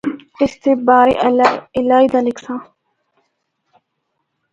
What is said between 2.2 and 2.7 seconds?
لکھساں۔